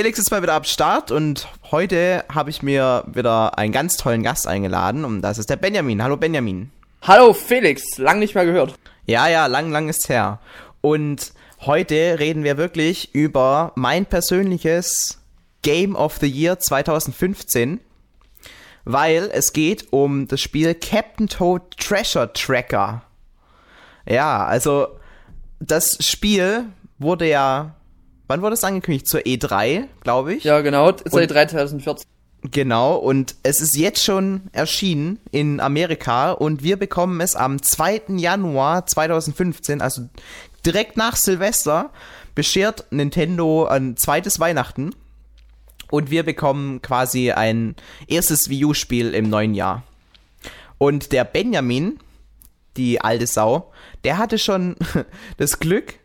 [0.00, 4.22] Felix ist mal wieder am Start und heute habe ich mir wieder einen ganz tollen
[4.22, 6.02] Gast eingeladen und das ist der Benjamin.
[6.02, 6.70] Hallo Benjamin.
[7.02, 8.76] Hallo Felix, lang nicht mehr gehört.
[9.04, 10.40] Ja, ja, lang, lang ist her.
[10.80, 11.34] Und
[11.66, 15.18] heute reden wir wirklich über mein persönliches
[15.60, 17.80] Game of the Year 2015,
[18.86, 23.02] weil es geht um das Spiel Captain Toad Treasure Tracker.
[24.06, 24.98] Ja, also
[25.58, 27.74] das Spiel wurde ja,
[28.30, 29.08] wann wurde es angekündigt?
[29.08, 30.44] Zur E3, glaube ich.
[30.44, 32.08] Ja, genau, zur E3 2014.
[32.42, 38.02] Genau, und es ist jetzt schon erschienen in Amerika und wir bekommen es am 2.
[38.16, 40.08] Januar 2015, also
[40.64, 41.90] direkt nach Silvester,
[42.34, 44.94] beschert Nintendo ein zweites Weihnachten
[45.90, 47.74] und wir bekommen quasi ein
[48.06, 49.82] erstes Wii U-Spiel im neuen Jahr.
[50.78, 51.98] Und der Benjamin,
[52.78, 53.70] die alte Sau,
[54.04, 54.76] der hatte schon
[55.36, 55.99] das Glück,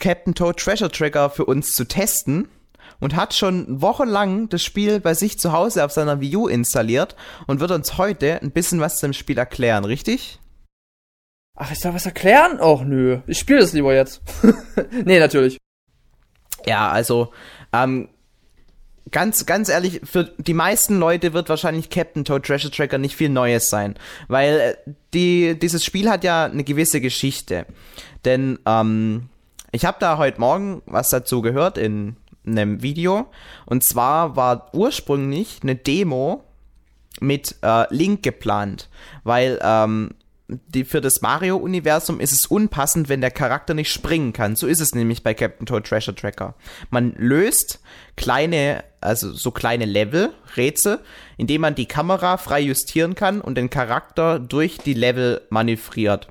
[0.00, 2.48] Captain Toad Treasure Tracker für uns zu testen
[3.00, 7.16] und hat schon wochenlang das Spiel bei sich zu Hause auf seiner Wii U installiert
[7.46, 10.40] und wird uns heute ein bisschen was zum Spiel erklären, richtig?
[11.56, 12.60] Ach, ich soll was erklären?
[12.60, 13.20] Och, nö.
[13.26, 14.22] Ich spiele es lieber jetzt.
[15.04, 15.58] nee, natürlich.
[16.66, 17.32] Ja, also,
[17.72, 18.08] ähm,
[19.10, 23.28] ganz, ganz ehrlich, für die meisten Leute wird wahrscheinlich Captain Toad Treasure Tracker nicht viel
[23.28, 23.94] Neues sein,
[24.28, 27.66] weil äh, die, dieses Spiel hat ja eine gewisse Geschichte.
[28.24, 29.28] Denn ähm,
[29.74, 33.26] ich habe da heute Morgen was dazu gehört in einem Video.
[33.66, 36.44] Und zwar war ursprünglich eine Demo
[37.20, 38.88] mit äh, Link geplant,
[39.24, 40.10] weil ähm,
[40.46, 44.54] die, für das Mario-Universum ist es unpassend, wenn der Charakter nicht springen kann.
[44.56, 46.54] So ist es nämlich bei Captain Toad Treasure Tracker.
[46.90, 47.80] Man löst
[48.16, 51.00] kleine, also so kleine Level, Rätsel,
[51.36, 56.28] indem man die Kamera frei justieren kann und den Charakter durch die Level manövriert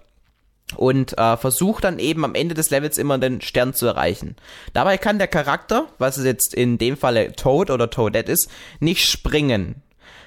[0.76, 4.36] und äh, versucht dann eben am Ende des Levels immer den Stern zu erreichen.
[4.74, 9.10] Dabei kann der Charakter, was es jetzt in dem Falle Toad oder Toadette ist, nicht
[9.10, 9.82] springen.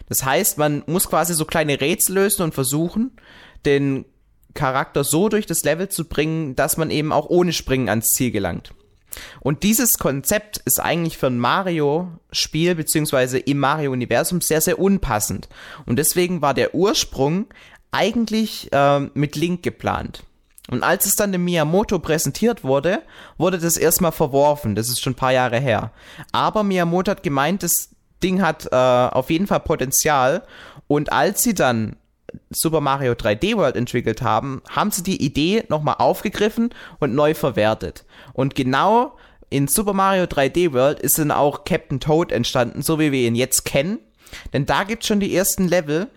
[0.08, 3.12] Das heißt, man muss quasi so kleine Rätsel lösen und versuchen,
[3.64, 4.04] den
[4.54, 8.30] Charakter so durch das Level zu bringen, dass man eben auch ohne Springen ans Ziel
[8.30, 8.72] gelangt.
[9.40, 15.48] Und dieses Konzept ist eigentlich für ein Mario-Spiel beziehungsweise im Mario-Universum sehr, sehr unpassend.
[15.86, 17.46] Und deswegen war der Ursprung
[17.92, 20.24] eigentlich äh, mit Link geplant.
[20.70, 23.02] Und als es dann dem Miyamoto präsentiert wurde,
[23.38, 24.74] wurde das erstmal verworfen.
[24.74, 25.92] Das ist schon ein paar Jahre her.
[26.32, 27.90] Aber Miyamoto hat gemeint, das
[28.22, 30.42] Ding hat äh, auf jeden Fall Potenzial.
[30.88, 31.96] Und als sie dann
[32.50, 38.04] Super Mario 3D World entwickelt haben, haben sie die Idee nochmal aufgegriffen und neu verwertet.
[38.32, 39.16] Und genau
[39.48, 43.36] in Super Mario 3D World ist dann auch Captain Toad entstanden, so wie wir ihn
[43.36, 43.98] jetzt kennen.
[44.52, 46.08] Denn da gibt es schon die ersten Level.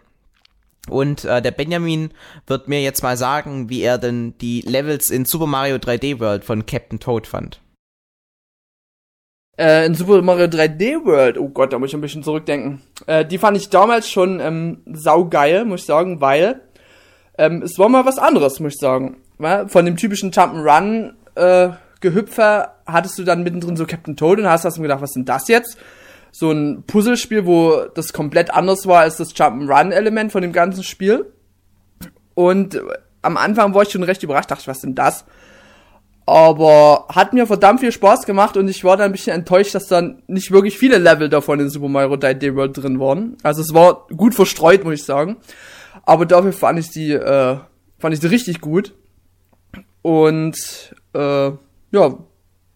[0.92, 2.12] Und äh, der Benjamin
[2.48, 6.44] wird mir jetzt mal sagen, wie er denn die Levels in Super Mario 3D World
[6.44, 7.62] von Captain Toad fand.
[9.58, 12.82] Äh, in Super Mario 3D World, oh Gott, da muss ich ein bisschen zurückdenken.
[13.08, 16.62] Äh, die fand ich damals schon ähm, saugeil, muss ich sagen, weil
[17.38, 19.18] ähm, es war mal was anderes, muss ich sagen.
[19.68, 21.70] Von dem typischen Jump'n'Run äh,
[22.02, 25.26] Gehüpfer hattest du dann mittendrin so Captain Toad und hast du gedacht, was ist denn
[25.26, 25.78] das jetzt?
[26.32, 31.32] So ein Puzzlespiel, wo das komplett anders war als das Jump'n'Run-Element von dem ganzen Spiel.
[32.36, 32.80] Und
[33.22, 35.26] am Anfang war ich schon recht überrascht, dachte ich, was denn das?
[36.26, 39.88] Aber hat mir verdammt viel Spaß gemacht und ich war dann ein bisschen enttäuscht, dass
[39.88, 43.36] dann nicht wirklich viele Level davon in Super Mario 3D World drin waren.
[43.42, 45.38] Also es war gut verstreut, muss ich sagen.
[46.04, 47.58] Aber dafür fand ich die, äh,
[47.98, 48.94] fand ich die richtig gut.
[50.04, 50.56] Und
[51.14, 51.52] äh,
[51.92, 52.18] ja,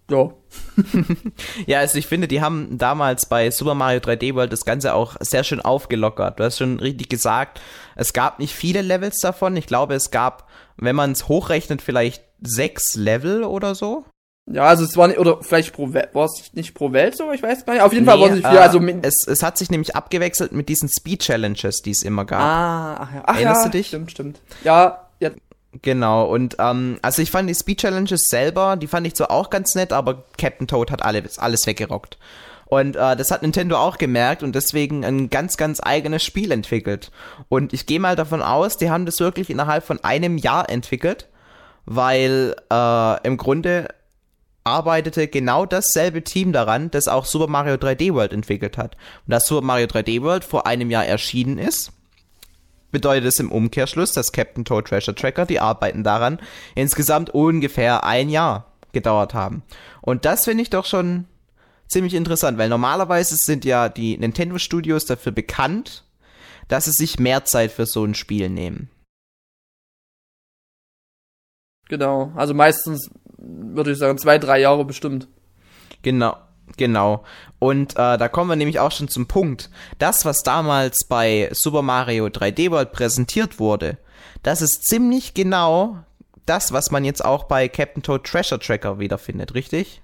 [0.09, 0.34] ja.
[1.68, 5.16] ja, also ich finde, die haben damals bei Super Mario 3D World das Ganze auch
[5.19, 6.40] sehr schön aufgelockert.
[6.40, 7.62] Du hast schon richtig gesagt,
[7.96, 9.56] es gab nicht viele Levels davon.
[9.56, 14.06] Ich glaube, es gab, wenn man es hochrechnet, vielleicht sechs Level oder so.
[14.51, 17.31] Ja, also es war nicht, oder vielleicht pro Welt, war es nicht pro Welt so,
[17.31, 17.81] ich weiß gar nicht.
[17.81, 18.57] Auf jeden nee, Fall war es nicht viel.
[18.57, 22.25] Äh, also es, es hat sich nämlich abgewechselt mit diesen Speed Challenges, die es immer
[22.25, 22.42] gab.
[22.42, 23.24] Ah, ach ja.
[23.25, 23.88] Ach Erinnerst ja, du dich?
[23.88, 24.42] Stimmt, stimmt.
[24.66, 25.30] Ja, ja.
[25.81, 29.50] Genau, und ähm, also ich fand die Speed Challenges selber, die fand ich zwar auch
[29.50, 32.18] ganz nett, aber Captain Toad hat alles, alles weggerockt.
[32.66, 37.12] Und äh, das hat Nintendo auch gemerkt und deswegen ein ganz, ganz eigenes Spiel entwickelt.
[37.50, 41.28] Und ich gehe mal davon aus, die haben das wirklich innerhalb von einem Jahr entwickelt
[41.86, 43.88] weil äh, im Grunde
[44.64, 48.96] arbeitete genau dasselbe Team daran, das auch Super Mario 3D World entwickelt hat.
[49.28, 51.92] Und dass Super Mario 3D World vor einem Jahr erschienen ist,
[52.94, 56.40] bedeutet es im Umkehrschluss, dass Captain Toad Treasure Tracker, die arbeiten daran,
[56.75, 59.63] insgesamt ungefähr ein Jahr gedauert haben.
[60.01, 61.25] Und das finde ich doch schon
[61.90, 66.06] ziemlich interessant, weil normalerweise sind ja die Nintendo Studios dafür bekannt,
[66.69, 68.90] dass sie sich mehr Zeit für so ein Spiel nehmen.
[71.89, 72.31] Genau.
[72.36, 75.28] Also meistens würde ich sagen zwei, drei Jahre bestimmt.
[76.01, 76.38] Genau.
[76.77, 77.24] Genau.
[77.60, 79.69] Und äh, da kommen wir nämlich auch schon zum Punkt.
[80.00, 83.98] Das, was damals bei Super Mario 3D World präsentiert wurde,
[84.42, 85.98] das ist ziemlich genau
[86.45, 90.01] das, was man jetzt auch bei Captain Toad Treasure Tracker wiederfindet, richtig?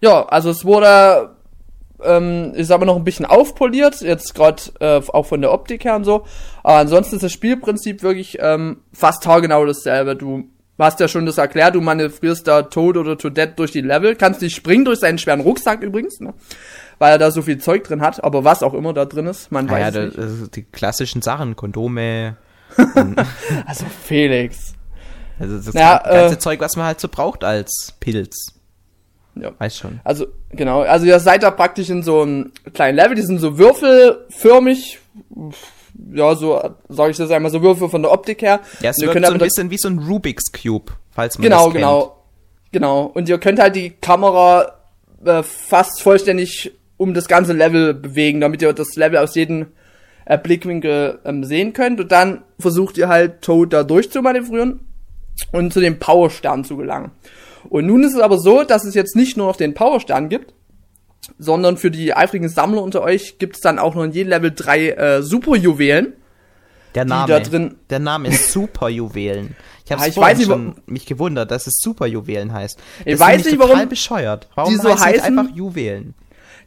[0.00, 1.36] Ja, also es wurde,
[2.02, 5.84] ähm, ich sag mal, noch ein bisschen aufpoliert, jetzt gerade äh, auch von der Optik
[5.84, 6.26] her und so.
[6.62, 10.16] Aber ansonsten ist das Spielprinzip wirklich ähm, fast haargenau dasselbe.
[10.16, 10.50] Du
[10.84, 14.42] hast ja schon das erklärt, du manövrierst da Toad oder Toadette durch die Level, kannst
[14.42, 16.34] nicht springen durch seinen schweren Rucksack übrigens, ne?
[16.98, 19.50] weil er da so viel Zeug drin hat, aber was auch immer da drin ist,
[19.52, 20.18] man Ah, weiß ja, nicht.
[20.18, 22.36] also die klassischen Sachen, Kondome,
[23.66, 24.74] Also Felix.
[25.38, 28.52] also das Ja, ganze äh, Zeug, was man halt so braucht als Pilz.
[29.34, 29.52] Ja.
[29.58, 30.00] Weiß schon.
[30.02, 33.58] Also, genau, also ihr seid da praktisch in so einem kleinen Level, die sind so
[33.58, 34.98] würfelförmig,
[36.12, 38.60] ja, so, sage ich das einmal, so Würfel von der Optik her.
[38.80, 41.64] Ja, es wirkt so ein bisschen wie so ein Rubik's Cube, falls man Genau, das
[41.64, 41.74] kennt.
[41.74, 42.12] genau.
[42.72, 43.02] Genau.
[43.14, 44.72] Und ihr könnt halt die Kamera
[45.24, 49.66] äh, fast vollständig um das ganze Level bewegen, damit ihr das Level aus jedem
[50.24, 52.00] äh, Blickwinkel ähm, sehen könnt.
[52.00, 54.80] Und dann versucht ihr halt Toad da durchzumanövrieren
[55.52, 57.12] und zu dem Powerstern zu gelangen.
[57.68, 60.52] Und nun ist es aber so, dass es jetzt nicht nur noch den Powerstern gibt,
[61.38, 64.52] sondern für die eifrigen Sammler unter euch gibt es dann auch noch in jedem Level
[64.54, 66.12] drei äh, Superjuwelen.
[66.94, 69.54] Der Name, da drin- der Name ist Superjuwelen.
[69.84, 72.78] Ich habe Ah, ich weiß nicht, schon mich gewundert, dass es Superjuwelen heißt.
[73.04, 74.48] Ich Das weiß finde nicht, warum bescheuert.
[74.54, 76.14] Warum die so heißen einfach Juwelen?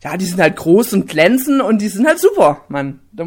[0.03, 3.00] Ja, die sind halt groß und glänzen und die sind halt super, Mann.
[3.17, 3.23] Äh,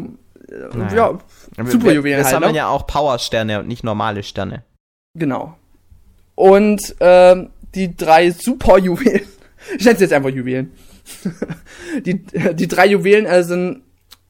[0.75, 1.19] Naja.
[1.57, 2.35] Ja, Superjuwelen Das halt.
[2.37, 2.57] haben wir ne?
[2.57, 4.63] ja auch Powersterne und nicht normale Sterne.
[5.17, 5.55] Genau.
[6.35, 9.21] Und ähm, die drei Superjuwelen,
[9.77, 10.71] ich nenne es jetzt einfach Juwelen.
[12.05, 12.23] Die,
[12.53, 13.83] die drei Juwelen äh, sind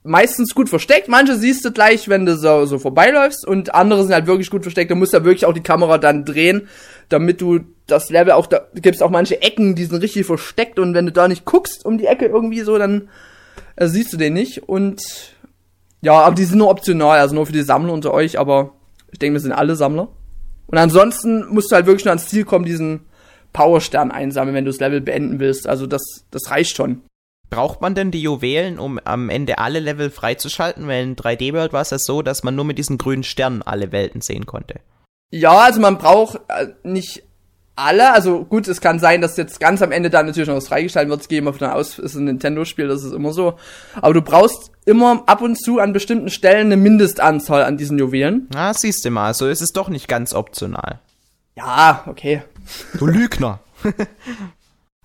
[0.03, 1.07] meistens gut versteckt.
[1.07, 4.63] Manche siehst du gleich, wenn du so, so vorbeiläufst und andere sind halt wirklich gut
[4.63, 4.91] versteckt.
[4.91, 6.67] Du musst da wirklich auch die Kamera dann drehen,
[7.09, 10.93] damit du das Level auch, da gibt's auch manche Ecken, die sind richtig versteckt und
[10.93, 13.09] wenn du da nicht guckst um die Ecke irgendwie so, dann
[13.75, 15.01] äh, siehst du den nicht und
[16.01, 18.73] ja, aber die sind nur optional, also nur für die Sammler unter euch, aber
[19.11, 20.09] ich denke, wir sind alle Sammler.
[20.67, 23.01] Und ansonsten musst du halt wirklich nur ans Ziel kommen, diesen
[23.53, 25.67] Powerstern einsammeln, wenn du das Level beenden willst.
[25.67, 27.03] Also das, das reicht schon.
[27.49, 30.87] Braucht man denn die Juwelen, um am Ende alle Level freizuschalten?
[30.87, 33.61] Weil in 3D World war es ja so, dass man nur mit diesen grünen Sternen
[33.61, 34.79] alle Welten sehen konnte.
[35.29, 37.23] Ja, also man braucht äh, nicht
[37.75, 38.11] alle.
[38.13, 41.09] Also gut, es kann sein, dass jetzt ganz am Ende dann natürlich noch was freigeschaltet
[41.09, 41.29] wird.
[41.29, 43.55] Gehen wir davon aus, es ist ein Nintendo-Spiel, das ist immer so.
[44.01, 48.47] Aber du brauchst immer ab und zu an bestimmten Stellen eine Mindestanzahl an diesen Juwelen.
[48.55, 50.99] Ah, siehst du mal, so ist es doch nicht ganz optional.
[51.55, 52.41] Ja, okay.
[52.97, 53.59] Du Lügner.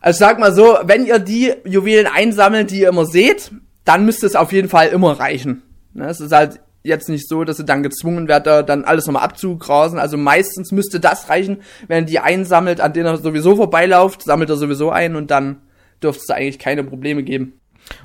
[0.00, 3.50] Also sag mal so, wenn ihr die Juwelen einsammelt, die ihr immer seht,
[3.84, 5.62] dann müsste es auf jeden Fall immer reichen.
[5.93, 9.06] Ne, es ist halt jetzt nicht so, dass ihr dann gezwungen werdet, da dann alles
[9.06, 9.99] nochmal abzugrasen.
[9.99, 14.50] Also meistens müsste das reichen, wenn ihr die einsammelt, an denen er sowieso vorbeilauft, sammelt
[14.50, 15.62] er sowieso ein und dann
[16.02, 17.55] dürfte es da eigentlich keine Probleme geben.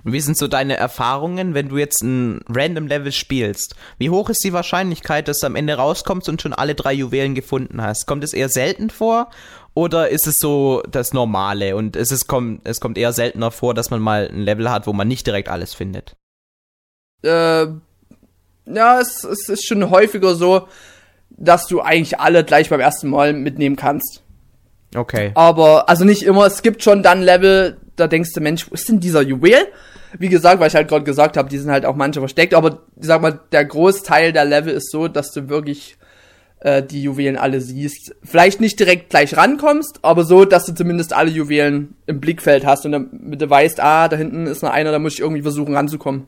[0.03, 3.75] Und wie sind so deine Erfahrungen, wenn du jetzt ein Random Level spielst?
[3.97, 7.36] Wie hoch ist die Wahrscheinlichkeit, dass du am Ende rauskommst und schon alle drei Juwelen
[7.36, 8.05] gefunden hast?
[8.05, 9.29] Kommt es eher selten vor?
[9.75, 13.74] Oder ist es so das Normale und es, ist, kommt, es kommt eher seltener vor,
[13.74, 16.15] dass man mal ein Level hat, wo man nicht direkt alles findet?
[17.24, 17.67] Äh,
[18.65, 20.67] ja, es, es ist schon häufiger so,
[21.31, 24.22] dass du eigentlich alle gleich beim ersten Mal mitnehmen kannst.
[24.96, 25.31] Okay.
[25.34, 28.89] Aber, also nicht immer, es gibt schon dann Level, da denkst du, Mensch, wo ist
[28.89, 29.67] denn dieser Juwel?
[30.17, 32.83] Wie gesagt, weil ich halt gerade gesagt habe, die sind halt auch manche versteckt, aber
[33.00, 35.97] ich sag mal, der Großteil der Level ist so, dass du wirklich
[36.59, 38.15] äh, die Juwelen alle siehst.
[38.23, 42.85] Vielleicht nicht direkt gleich rankommst, aber so, dass du zumindest alle Juwelen im Blickfeld hast
[42.85, 45.75] und damit du weißt, ah, da hinten ist noch einer, da muss ich irgendwie versuchen
[45.75, 46.27] ranzukommen.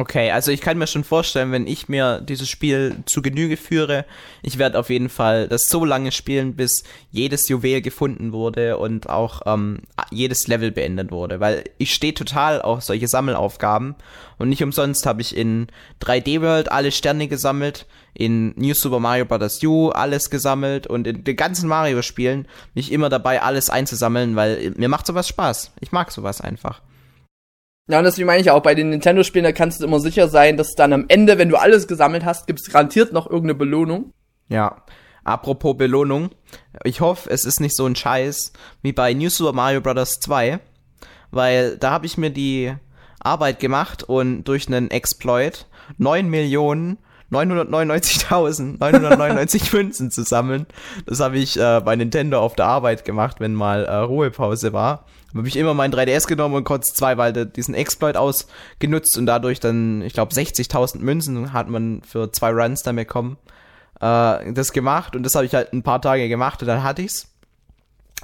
[0.00, 4.06] Okay, also ich kann mir schon vorstellen, wenn ich mir dieses Spiel zu Genüge führe,
[4.40, 9.10] ich werde auf jeden Fall das so lange spielen, bis jedes Juwel gefunden wurde und
[9.10, 9.80] auch ähm,
[10.10, 13.94] jedes Level beendet wurde, weil ich stehe total auf solche Sammelaufgaben
[14.38, 15.66] und nicht umsonst habe ich in
[16.02, 19.62] 3D World alle Sterne gesammelt, in New Super Mario Bros.
[19.62, 24.72] U alles gesammelt und in den ganzen Mario-Spielen bin ich immer dabei, alles einzusammeln, weil
[24.78, 25.72] mir macht sowas Spaß.
[25.80, 26.80] Ich mag sowas einfach.
[27.90, 30.56] Ja, und deswegen meine ich auch, bei den Nintendo-Spielen, da kannst du immer sicher sein,
[30.56, 34.12] dass dann am Ende, wenn du alles gesammelt hast, gibt's garantiert noch irgendeine Belohnung.
[34.48, 34.82] Ja.
[35.24, 36.30] Apropos Belohnung.
[36.84, 40.20] Ich hoffe, es ist nicht so ein Scheiß wie bei New Super Mario Bros.
[40.20, 40.60] 2.
[41.30, 42.72] Weil da habe ich mir die
[43.18, 45.66] Arbeit gemacht und durch einen Exploit
[45.98, 46.98] 9 Millionen
[47.30, 50.66] 999.999 Münzen zu sammeln.
[51.06, 55.04] Das habe ich äh, bei Nintendo auf der Arbeit gemacht, wenn mal äh, Ruhepause war.
[55.34, 59.60] Habe ich immer mein 3DS genommen und kurz zwei Walde diesen Exploit ausgenutzt und dadurch
[59.60, 63.36] dann, ich glaube, 60.000 Münzen hat man für zwei Runs dann bekommen.
[64.00, 67.02] Äh, das gemacht und das habe ich halt ein paar Tage gemacht und dann hatte
[67.02, 67.28] ich's.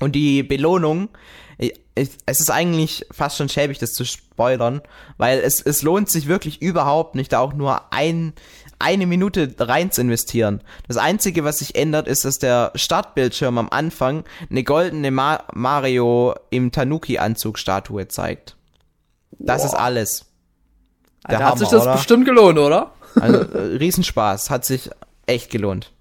[0.00, 1.08] Und die Belohnung,
[1.58, 4.82] es ist eigentlich fast schon schäbig, das zu spoilern,
[5.16, 8.34] weil es, es lohnt sich wirklich überhaupt nicht, da auch nur ein,
[8.78, 10.62] eine Minute rein zu investieren.
[10.88, 16.34] Das Einzige, was sich ändert, ist, dass der Startbildschirm am Anfang eine goldene Ma Mario
[16.50, 18.56] im Tanuki-Anzug-Statue zeigt.
[19.38, 19.66] Das Boah.
[19.66, 20.26] ist alles.
[21.22, 21.94] Da hat sich das oder?
[21.94, 22.92] bestimmt gelohnt, oder?
[23.20, 24.50] Also, äh, Riesenspaß.
[24.50, 24.90] Hat sich
[25.26, 25.92] echt gelohnt.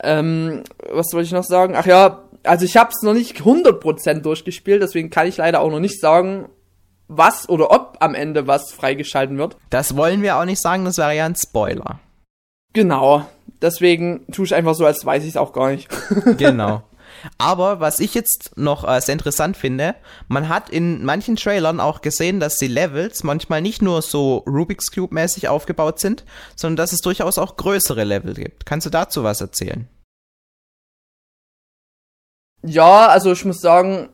[0.00, 1.74] Ähm, was wollte ich noch sagen?
[1.76, 5.70] Ach ja, also ich habe es noch nicht 100% durchgespielt, deswegen kann ich leider auch
[5.70, 6.48] noch nicht sagen,
[7.08, 9.56] was oder ob am Ende was freigeschalten wird.
[9.70, 11.98] Das wollen wir auch nicht sagen, das wäre ja ein Spoiler.
[12.74, 13.26] Genau.
[13.60, 15.88] Deswegen tue ich einfach so, als weiß ich es auch gar nicht.
[16.36, 16.82] Genau.
[17.36, 19.96] Aber was ich jetzt noch äh, sehr interessant finde,
[20.28, 24.92] man hat in manchen Trailern auch gesehen, dass die Levels manchmal nicht nur so Rubik's
[24.92, 26.24] Cube mäßig aufgebaut sind,
[26.54, 28.66] sondern dass es durchaus auch größere Level gibt.
[28.66, 29.88] Kannst du dazu was erzählen?
[32.62, 34.10] Ja, also ich muss sagen,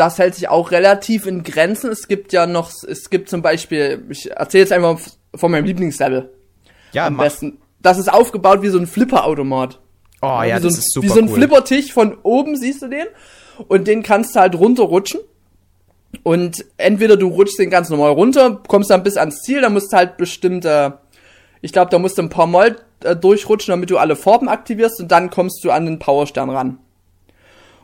[0.00, 1.90] das hält sich auch relativ in Grenzen.
[1.90, 4.98] Es gibt ja noch, es gibt zum Beispiel, ich erzähle jetzt einfach
[5.34, 6.32] von meinem Lieblingslevel.
[6.92, 7.24] Ja, am mach.
[7.24, 7.58] besten.
[7.80, 9.78] Das ist aufgebaut wie so ein Flipperautomat.
[10.22, 11.34] Oh ja, wie so das ein, ist super Wie so ein cool.
[11.34, 13.06] Flippertisch von oben siehst du den
[13.68, 15.20] und den kannst du halt runterrutschen.
[16.22, 19.92] Und entweder du rutschst den ganz normal runter, kommst dann bis ans Ziel, dann musst
[19.92, 20.98] du halt bestimmte,
[21.60, 24.98] ich glaube, da musst du ein paar Mal äh, durchrutschen, damit du alle Farben aktivierst
[25.00, 26.78] und dann kommst du an den Powerstern ran.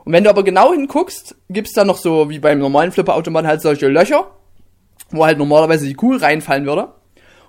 [0.07, 3.61] Und wenn du aber genau hinguckst, gibt's da noch so, wie beim normalen Flipperautomaten, halt
[3.61, 4.31] solche Löcher,
[5.11, 6.93] wo halt normalerweise die Kugel reinfallen würde.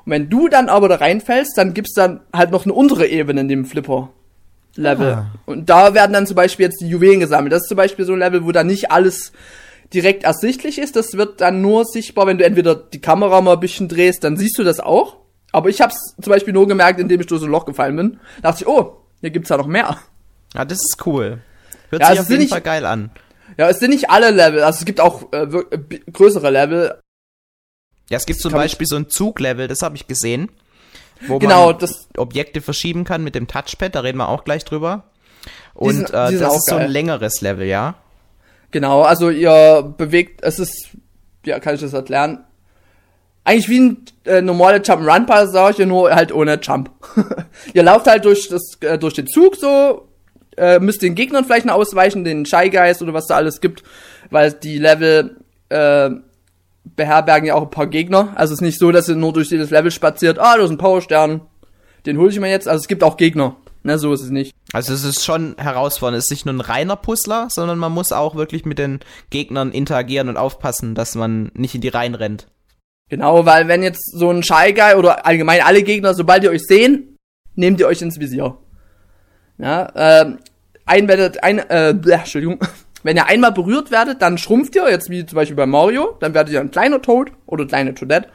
[0.06, 3.42] Und wenn du dann aber da reinfällst, dann gibt's dann halt noch eine untere Ebene
[3.42, 5.14] in dem Flipper-Level.
[5.14, 5.28] Ah.
[5.46, 7.54] Und da werden dann zum Beispiel jetzt die Juwelen gesammelt.
[7.54, 9.34] Das ist zum Beispiel so ein Level, wo da nicht alles
[9.94, 10.96] direkt ersichtlich ist.
[10.96, 14.36] Das wird dann nur sichtbar, wenn du entweder die Kamera mal ein bisschen drehst, dann
[14.36, 15.18] siehst du das auch.
[15.52, 18.20] Aber ich hab's zum Beispiel nur gemerkt, indem ich durch so ein Loch gefallen bin.
[18.42, 19.96] Da dachte ich, oh, hier gibt's ja noch mehr.
[20.56, 21.38] Ja, das ist cool.
[21.90, 23.12] Hört Ja, sich es auf jeden nicht- Fall geil an.
[23.58, 24.62] Ja, es sind nicht alle Level.
[24.64, 25.48] Also es gibt auch äh,
[26.12, 27.00] größere Level.
[28.10, 30.50] Ja, es gibt zum Beispiel so ein Zuglevel, das habe ich gesehen.
[31.28, 34.64] Wo Genau, man das- Objekte verschieben kann mit dem Touchpad, da reden wir auch gleich
[34.66, 35.06] drüber.
[35.74, 36.92] Und sind- äh, das auch ist so ein geil.
[36.92, 37.96] längeres Level, ja.
[38.72, 40.90] Genau, also ihr bewegt, es ist,
[41.46, 42.44] ja, kann ich das erklären?
[43.46, 46.92] Eigentlich wie ein äh, normaler Jump-Run-Passage, nur halt ohne Jump.
[47.74, 50.07] ihr lauft halt durch, das, äh, durch den Zug so,
[50.58, 53.84] äh, müsst den Gegnern vielleicht noch ausweichen, den Shy Guys oder was da alles gibt,
[54.30, 55.38] weil die Level
[55.70, 56.10] äh,
[56.96, 58.34] beherbergen ja auch ein paar Gegner.
[58.36, 60.72] Also es ist nicht so, dass ihr nur durch jedes Level spaziert, ah, da ist
[60.72, 61.42] ein Powerstern,
[62.06, 62.68] den hole ich mir jetzt.
[62.68, 64.54] Also es gibt auch Gegner, ne, so ist es nicht.
[64.74, 66.18] Also es ist schon herausfordernd.
[66.18, 69.00] Es ist nicht nur ein reiner Puzzler, sondern man muss auch wirklich mit den
[69.30, 72.48] Gegnern interagieren und aufpassen, dass man nicht in die Reihen rennt.
[73.10, 76.64] Genau, weil wenn jetzt so ein Shy Guy oder allgemein alle Gegner, sobald ihr euch
[76.64, 77.18] sehen,
[77.56, 78.58] nehmt ihr euch ins Visier.
[79.58, 80.40] Ja, ähm,
[80.86, 82.60] ein, werdet, ein, äh, Entschuldigung.
[83.04, 86.34] Wenn ihr einmal berührt werdet, dann schrumpft ihr, jetzt wie zum Beispiel bei Mario, dann
[86.34, 88.30] werdet ihr ein kleiner Toad oder kleine Toadette.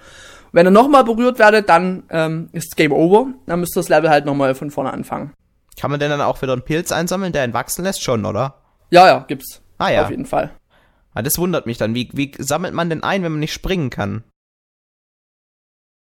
[0.53, 3.27] Wenn ihr nochmal berührt werdet, dann ähm, ist Game Over.
[3.47, 5.33] Dann müsst ihr das Level halt nochmal von vorne anfangen.
[5.79, 8.03] Kann man denn dann auch wieder einen Pilz einsammeln, der ihn wachsen lässt?
[8.03, 8.63] Schon, oder?
[8.91, 9.63] Ja, ja, gibt's.
[9.79, 10.05] Ah ja.
[10.05, 10.51] Auf jeden Fall.
[11.15, 11.95] Ah, das wundert mich dann.
[11.95, 14.25] Wie, wie sammelt man denn ein, wenn man nicht springen kann?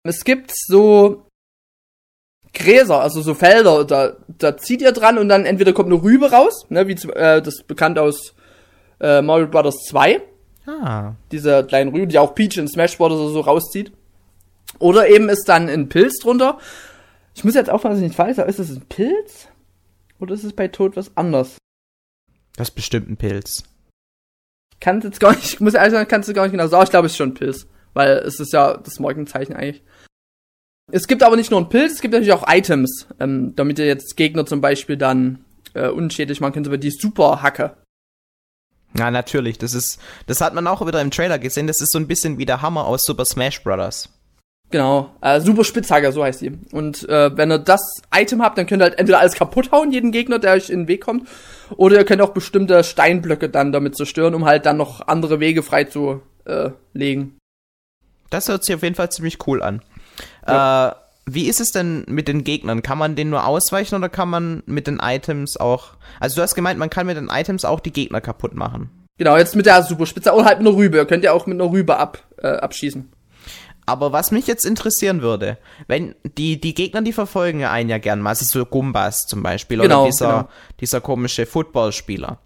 [0.04, 1.28] Es gibt so
[2.54, 6.32] Gräser, also so Felder, da, da zieht ihr dran und dann entweder kommt eine Rübe
[6.32, 8.34] raus, ne, wie äh, das bekannt aus
[9.00, 10.22] äh, Mario Brothers 2,
[10.68, 11.16] Ah.
[11.32, 13.12] diese kleinen Rüben, die auch Peach in Smash Bros.
[13.12, 13.92] oder so rauszieht.
[14.80, 16.60] Oder eben ist dann ein Pilz drunter.
[17.36, 18.50] Ich muss jetzt aufpassen, dass ich nicht falsch sage.
[18.50, 19.48] Ist es ein Pilz?
[20.20, 21.58] Oder ist es bei Tod was anderes?
[22.58, 23.64] Das ist bestimmt ein Pilz.
[24.80, 26.84] Kann jetzt gar nicht, ich muss ehrlich sagen, kannst du gar nicht genau sagen.
[26.84, 27.66] Ich glaube, es ist schon ein Pilz.
[27.94, 29.84] Weil es ist ja das Markenzeichen eigentlich.
[30.92, 33.86] Es gibt aber nicht nur einen Pilz, es gibt natürlich auch Items, ähm, damit ihr
[33.86, 37.78] jetzt Gegner zum Beispiel dann äh, unschädlich machen könnt, aber die Superhacke.
[38.98, 39.58] Ja, natürlich.
[39.58, 41.68] Das ist, das hat man auch wieder im Trailer gesehen.
[41.68, 44.10] Das ist so ein bisschen wie der Hammer aus Super Smash Bros.
[44.70, 46.58] Genau, äh, Super Spitzhacke, so heißt die.
[46.72, 49.92] Und äh, wenn ihr das Item habt, dann könnt ihr halt entweder alles kaputt hauen,
[49.92, 51.28] jeden Gegner, der euch in den Weg kommt,
[51.76, 55.62] oder ihr könnt auch bestimmte Steinblöcke dann damit zerstören, um halt dann noch andere Wege
[55.62, 57.38] frei zu äh, legen.
[58.30, 59.82] Das hört sich auf jeden Fall ziemlich cool an.
[60.48, 60.90] Ja.
[60.90, 60.96] Äh,
[61.28, 62.82] wie ist es denn mit den Gegnern?
[62.82, 65.90] Kann man denen nur ausweichen oder kann man mit den Items auch.
[66.20, 68.90] Also du hast gemeint, man kann mit den Items auch die Gegner kaputt machen.
[69.18, 70.98] Genau, jetzt mit der Superspitze oder halt mit einer Rübe.
[70.98, 73.12] Ihr könnt ja auch mit einer Rübe ab, äh, abschießen.
[73.86, 77.98] Aber was mich jetzt interessieren würde, wenn die, die Gegner, die verfolgen ja einen ja
[78.00, 80.50] gern mal, also so Gumbas zum Beispiel, Genau, oder dieser, genau.
[80.80, 82.40] dieser komische Footballspieler.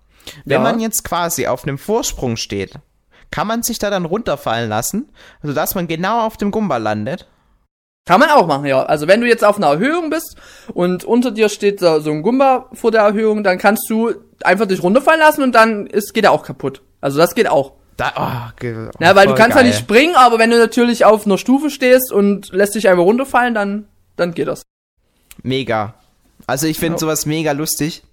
[0.43, 0.71] Wenn Ja.
[0.71, 2.73] man jetzt quasi auf einem Vorsprung steht,
[3.31, 5.09] kann man sich da dann runterfallen lassen,
[5.43, 7.27] sodass man genau auf dem Gumba landet?
[8.07, 8.83] Kann man auch machen, ja.
[8.83, 10.35] Also wenn du jetzt auf einer Erhöhung bist
[10.73, 14.83] und unter dir steht so, ein Gumba vor der Erhöhung, dann kannst du einfach dich
[14.83, 16.83] runterfallen lassen und dann ist, geht er auch kaputt.
[17.01, 17.73] Also das geht auch.
[17.97, 21.03] Da, oh, ge- oh, Ja, weil du kannst ja nicht springen, aber wenn du natürlich
[21.05, 24.63] auf einer Stufe stehst und lässt dich einfach runterfallen, dann, dann geht das.
[25.41, 25.95] Mega.
[26.45, 26.99] Also ich finde Ja.
[26.99, 28.03] sowas mega lustig.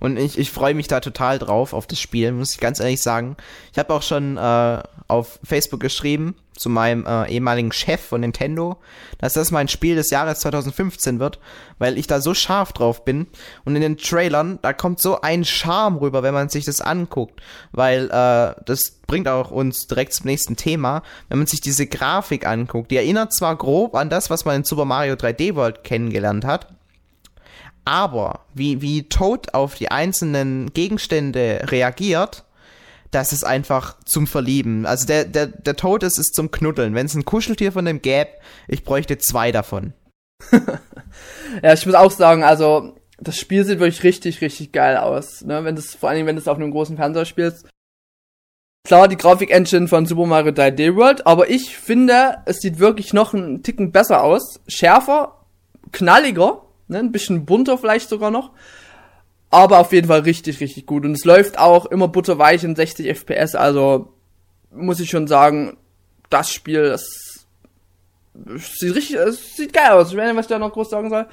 [0.00, 3.02] Und ich, ich freue mich da total drauf, auf das Spiel, muss ich ganz ehrlich
[3.02, 3.36] sagen.
[3.72, 8.76] Ich habe auch schon äh, auf Facebook geschrieben zu meinem äh, ehemaligen Chef von Nintendo,
[9.18, 11.40] dass das mein Spiel des Jahres 2015 wird,
[11.78, 13.26] weil ich da so scharf drauf bin.
[13.64, 17.40] Und in den Trailern, da kommt so ein Charme rüber, wenn man sich das anguckt.
[17.72, 21.02] Weil äh, das bringt auch uns direkt zum nächsten Thema.
[21.28, 24.64] Wenn man sich diese Grafik anguckt, die erinnert zwar grob an das, was man in
[24.64, 26.68] Super Mario 3D World kennengelernt hat,
[27.84, 32.44] aber wie, wie Toad auf die einzelnen Gegenstände reagiert,
[33.14, 34.86] das ist einfach zum Verlieben.
[34.86, 36.94] Also der, der, der Toad ist, ist zum Knuddeln.
[36.94, 38.30] Wenn es ein Kuscheltier von dem gäbe,
[38.68, 39.92] ich bräuchte zwei davon.
[41.62, 45.42] Ja, ich muss auch sagen, also das Spiel sieht wirklich richtig, richtig geil aus.
[45.42, 45.64] Ne?
[45.64, 47.68] Wenn das, vor Dingen, wenn du es auf einem großen Fernseher spielst.
[48.86, 53.32] Klar, die Grafik-Engine von Super Mario 3D World, aber ich finde, es sieht wirklich noch
[53.32, 54.60] einen Ticken besser aus.
[54.68, 55.46] Schärfer,
[55.92, 56.98] knalliger, ne?
[56.98, 58.50] ein bisschen bunter vielleicht sogar noch.
[59.54, 61.04] Aber auf jeden Fall richtig, richtig gut.
[61.04, 64.12] Und es läuft auch immer butterweich in 60 FPS, also
[64.72, 65.76] muss ich schon sagen,
[66.28, 67.46] das Spiel, das
[68.56, 70.10] sieht richtig, es sieht geil aus.
[70.10, 71.26] Ich weiß nicht, was ich da noch groß sagen soll.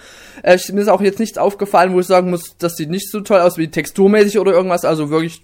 [0.43, 3.21] Äh, mir ist auch jetzt nichts aufgefallen, wo ich sagen muss, das sieht nicht so
[3.21, 4.85] toll aus wie texturmäßig oder irgendwas.
[4.85, 5.43] Also wirklich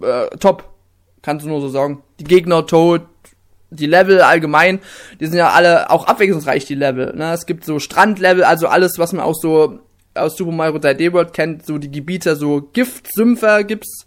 [0.00, 0.72] äh, top.
[1.22, 2.04] Kannst du nur so sagen.
[2.20, 3.02] Die Gegner tot,
[3.70, 4.78] die Level allgemein,
[5.18, 7.16] die sind ja alle auch abwechslungsreich, die Level.
[7.16, 7.32] Ne?
[7.32, 9.80] Es gibt so Strandlevel, also alles, was man auch so
[10.14, 14.06] aus Super Mario 3D World kennt, so die Gebiete, so Giftsümpfe gibt's.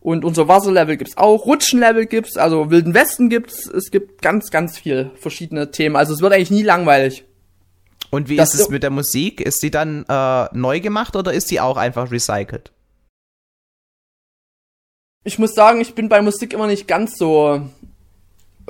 [0.00, 3.66] Und unser Wasserlevel gibt's auch, Rutschenlevel gibt's, also Wilden Westen gibt's.
[3.66, 5.96] Es gibt ganz, ganz viel verschiedene Themen.
[5.96, 7.24] Also es wird eigentlich nie langweilig.
[8.10, 9.40] Und wie Das ist es mit der Musik?
[9.40, 12.72] Ist die dann äh, neu gemacht oder ist die auch einfach recycelt?
[15.22, 17.68] Ich muss sagen, ich bin bei Musik immer nicht ganz so.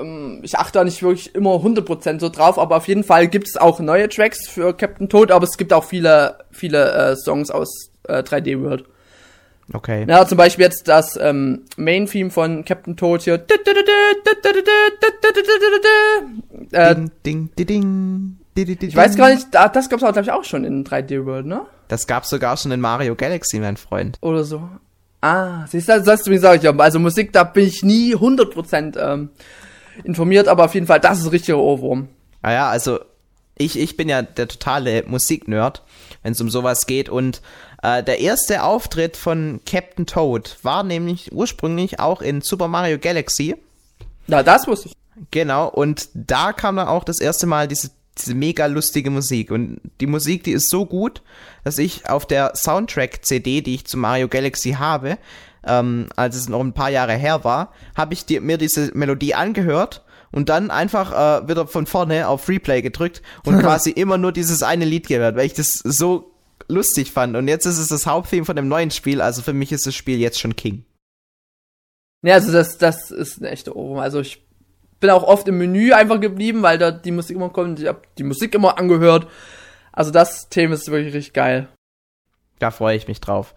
[0.01, 3.49] Ähm, ich achte da nicht wirklich immer 100% so drauf, aber auf jeden Fall gibt
[3.49, 7.51] es auch neue Tracks für Captain Toad, aber es gibt auch viele, viele äh, Songs
[7.51, 8.85] aus äh, 3D World.
[9.73, 10.05] Okay.
[10.09, 13.35] Ja, zum Beispiel jetzt das ähm, Main-Theme von Captain Toad hier.
[16.73, 18.37] Äh, Ding, ding, ding, ding.
[18.57, 20.65] di, di, di, ich weiß gar nicht, da, das gab's auch, glaube ich, auch schon
[20.65, 21.63] in 3D World, ne?
[21.89, 24.19] Das gab's sogar schon in Mario Galaxy, mein Freund.
[24.21, 24.69] Oder so.
[25.21, 26.75] Ah, siehst du, das hast du mir gesagt, ja.
[26.77, 29.31] Also Musik, da bin ich nie 100% ähm,
[30.05, 32.09] informiert, aber auf jeden Fall, das ist ein richtiger Ohrwurm.
[32.43, 33.01] Ah ja, also
[33.61, 35.83] ich, ich bin ja der totale Musiknerd,
[36.23, 37.09] wenn es um sowas geht.
[37.09, 37.43] Und
[37.83, 43.57] äh, der erste Auftritt von Captain Toad war nämlich ursprünglich auch in Super Mario Galaxy.
[44.27, 44.95] Na, das wusste ich.
[45.31, 49.51] Genau, und da kam dann auch das erste Mal diese, diese mega lustige Musik.
[49.51, 51.21] Und die Musik, die ist so gut,
[51.65, 55.19] dass ich auf der Soundtrack-CD, die ich zu Mario Galaxy habe,
[55.67, 59.35] ähm, als es noch ein paar Jahre her war, habe ich die, mir diese Melodie
[59.35, 64.33] angehört und dann einfach äh, wieder von vorne auf Replay gedrückt und quasi immer nur
[64.33, 66.33] dieses eine Lied gehört, weil ich das so
[66.69, 67.37] lustig fand.
[67.37, 69.95] Und jetzt ist es das Hauptthema von dem neuen Spiel, also für mich ist das
[69.95, 70.85] Spiel jetzt schon King.
[72.23, 73.99] Ja, also das, das ist ein echter Ohrwurm.
[73.99, 74.47] Also ich
[75.01, 77.81] bin auch oft im Menü einfach geblieben, weil da die Musik immer kommt.
[77.81, 79.27] Ich habe die Musik immer angehört.
[79.93, 81.69] Also das Thema ist wirklich richtig geil.
[82.59, 83.55] Da freue ich mich drauf.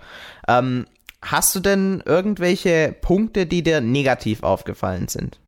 [0.48, 0.86] Ähm,
[1.24, 5.40] hast du denn irgendwelche Punkte, die dir negativ aufgefallen sind?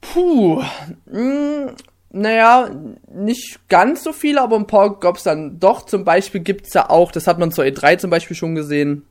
[0.00, 0.62] Puh,
[1.06, 1.74] mh,
[2.10, 2.70] naja,
[3.10, 5.86] nicht ganz so viele, aber ein paar gab's dann doch.
[5.86, 9.06] Zum Beispiel gibt's ja auch, das hat man zur E3 zum Beispiel schon gesehen,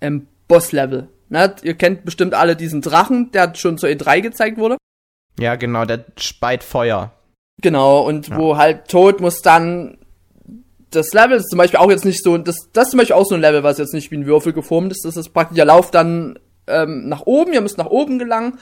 [0.00, 1.08] ähm, Boss-Level.
[1.28, 1.54] Ne?
[1.62, 4.76] Ihr kennt bestimmt alle diesen Drachen, der schon zur E3 gezeigt wurde.
[5.38, 7.12] Ja, genau, der speit Feuer.
[7.62, 9.98] Genau, und wo halt Tod muss dann
[10.90, 13.26] das Level ist zum Beispiel auch jetzt nicht so, das, das ist zum Beispiel auch
[13.26, 15.04] so ein Level, was jetzt nicht wie ein Würfel geformt ist.
[15.04, 18.58] Das ist praktisch, ihr lauft dann ähm, nach oben, ihr müsst nach oben gelangen,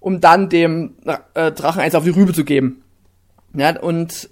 [0.00, 0.94] um dann dem
[1.34, 2.82] äh, Drachen eins auf die Rübe zu geben.
[3.54, 4.30] Ja, und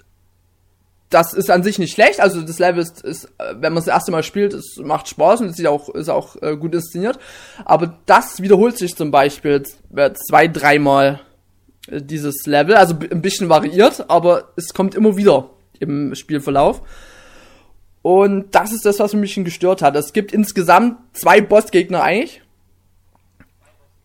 [1.10, 2.20] das ist an sich nicht schlecht.
[2.20, 5.08] Also das Level ist, ist äh, wenn man es das erste Mal spielt, es macht
[5.08, 7.18] Spaß und es sieht auch, ist auch äh, gut inszeniert.
[7.64, 9.62] Aber das wiederholt sich zum Beispiel
[9.94, 11.20] äh, zwei, dreimal
[11.88, 16.82] äh, dieses Level, also ein bisschen variiert, aber es kommt immer wieder im Spielverlauf.
[18.04, 19.96] Und das ist das, was mich ein bisschen gestört hat.
[19.96, 22.42] Es gibt insgesamt zwei Bossgegner eigentlich.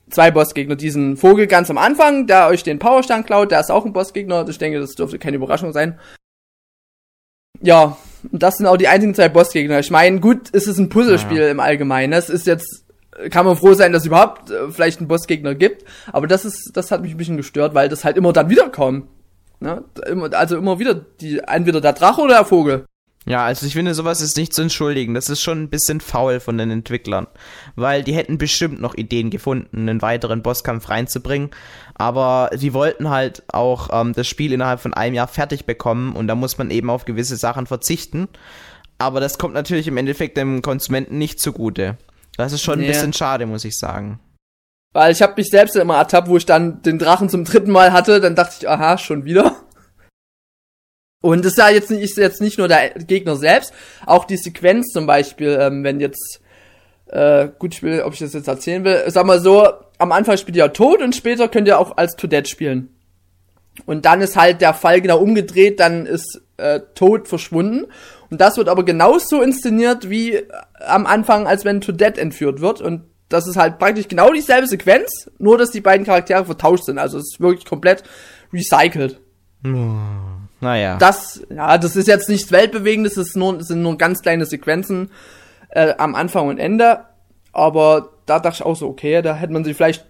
[0.09, 0.77] Zwei Bossgegner.
[0.77, 4.47] Diesen Vogel ganz am Anfang, der euch den Powerstand klaut, der ist auch ein Bossgegner.
[4.47, 5.99] Ich denke, das dürfte keine Überraschung sein.
[7.59, 7.97] Ja,
[8.31, 9.79] und das sind auch die einzigen zwei Bossgegner.
[9.79, 12.13] Ich meine, gut, es ist ein Puzzlespiel im Allgemeinen.
[12.13, 12.85] Es ist jetzt,
[13.31, 15.83] kann man froh sein, dass es überhaupt äh, vielleicht einen Bossgegner gibt.
[16.13, 19.09] Aber das ist, das hat mich ein bisschen gestört, weil das halt immer dann wiederkommt.
[19.59, 19.83] Ne?
[20.31, 22.85] Also immer wieder die, entweder der Drache oder der Vogel.
[23.25, 25.13] Ja, also ich finde, sowas ist nicht zu entschuldigen.
[25.13, 27.27] Das ist schon ein bisschen faul von den Entwicklern.
[27.75, 31.51] Weil die hätten bestimmt noch Ideen gefunden, einen weiteren Bosskampf reinzubringen.
[31.95, 36.27] Aber sie wollten halt auch ähm, das Spiel innerhalb von einem Jahr fertig bekommen und
[36.27, 38.29] da muss man eben auf gewisse Sachen verzichten.
[38.97, 41.97] Aber das kommt natürlich im Endeffekt dem Konsumenten nicht zugute.
[42.37, 44.19] Das ist schon ein bisschen schade, muss ich sagen.
[44.93, 47.91] Weil ich habe mich selbst immer ertappt, wo ich dann den Drachen zum dritten Mal
[47.91, 49.55] hatte, dann dachte ich, aha, schon wieder.
[51.21, 53.73] Und es ist ja jetzt nicht, ist jetzt nicht nur der Gegner selbst,
[54.05, 56.41] auch die Sequenz zum Beispiel, ähm, wenn jetzt,
[57.07, 60.37] äh, gut, ich will, ob ich das jetzt erzählen will, sag mal so, am Anfang
[60.37, 62.89] spielt ihr tot und später könnt ihr auch als Toadette spielen.
[63.85, 67.85] Und dann ist halt der Fall genau umgedreht, dann ist äh, Tod verschwunden.
[68.29, 70.47] Und das wird aber genauso inszeniert wie äh,
[70.85, 72.81] am Anfang, als wenn Toadette entführt wird.
[72.81, 76.97] Und das ist halt praktisch genau dieselbe Sequenz, nur dass die beiden Charaktere vertauscht sind.
[76.97, 78.03] Also es ist wirklich komplett
[78.53, 79.19] recycelt.
[79.63, 80.97] Hm, naja.
[80.97, 85.11] Das, ja, das ist jetzt nichts Weltbewegendes, das, sind nur ganz kleine Sequenzen
[85.69, 87.05] äh, am Anfang und Ende.
[87.51, 90.05] Aber da dachte ich auch so, okay, da hätte man sich vielleicht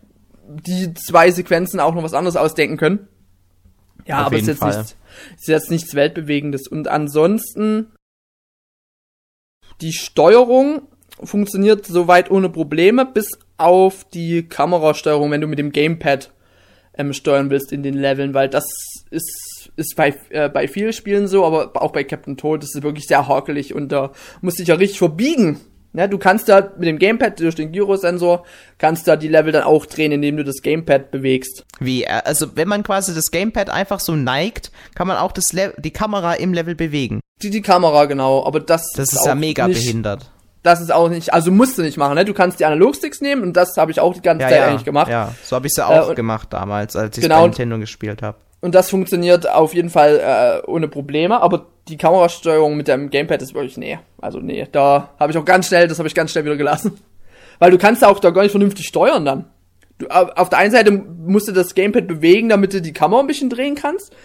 [0.48, 3.08] die zwei Sequenzen auch noch was anderes ausdenken können.
[4.06, 4.96] Ja, Auf aber es ist jetzt, nichts,
[5.38, 6.68] ist jetzt nichts Weltbewegendes.
[6.68, 7.92] Und ansonsten
[9.82, 10.82] die Steuerung
[11.24, 16.32] funktioniert soweit ohne Probleme, bis auf die Kamerasteuerung, wenn du mit dem Gamepad
[17.00, 18.66] ähm, steuern willst in den Leveln, weil das
[19.10, 22.84] ist, ist bei, äh, bei vielen Spielen so, aber auch bei Captain Toad ist es
[22.84, 25.60] wirklich sehr hakelig und da musst du dich ja richtig verbiegen.
[25.94, 28.44] Ja, du kannst da mit dem Gamepad durch den Gyrosensor
[28.78, 31.66] kannst da die Level dann auch drehen, indem du das Gamepad bewegst.
[31.80, 32.04] Wie?
[32.04, 35.74] Äh, also wenn man quasi das Gamepad einfach so neigt, kann man auch das Le
[35.78, 37.22] die Kamera im Level bewegen.
[37.42, 40.30] Die, die Kamera, genau, aber das, das ist, ist ja mega behindert
[40.64, 42.26] das ist auch nicht, also musst du nicht machen, ne?
[42.26, 44.68] Du kannst die Analogsticks nehmen und das habe ich auch die ganze ja, Zeit ja,
[44.68, 45.10] eigentlich gemacht.
[45.10, 48.22] Ja, so habe ich ja auch äh, gemacht damals, als ich genau, bei Nintendo gespielt
[48.22, 48.38] habe.
[48.62, 50.20] Und das funktioniert auf jeden Fall
[50.66, 55.12] äh, ohne Probleme, aber die Kamerasteuerung mit dem Gamepad ist wirklich nee, also nee, da
[55.18, 57.00] habe ich auch ganz schnell, das habe ich ganz schnell wieder gelassen.
[57.60, 59.46] Weil du kannst auch da gar nicht vernünftig steuern dann.
[59.98, 63.28] Du, auf der einen Seite musst du das Gamepad bewegen, damit du die Kamera ein
[63.28, 64.16] bisschen drehen kannst.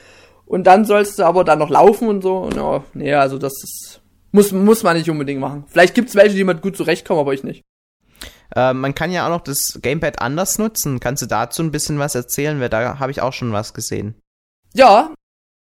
[0.47, 2.37] Und dann sollst du aber dann noch laufen und so.
[2.37, 4.01] Und ja, nee, also das ist
[4.35, 5.65] muss, muss man nicht unbedingt machen.
[5.69, 7.63] Vielleicht gibt es welche, die mit gut zurechtkommen, aber ich nicht.
[8.57, 10.99] Äh, man kann ja auch noch das Gamepad anders nutzen.
[10.99, 12.59] Kannst du dazu ein bisschen was erzählen?
[12.59, 14.17] Weil da habe ich auch schon was gesehen.
[14.75, 15.15] Ja,